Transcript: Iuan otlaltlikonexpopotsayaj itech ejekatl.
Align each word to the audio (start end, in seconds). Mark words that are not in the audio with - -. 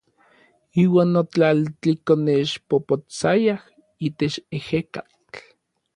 Iuan 0.83 1.11
otlaltlikonexpopotsayaj 1.21 3.61
itech 4.07 4.37
ejekatl. 4.57 5.43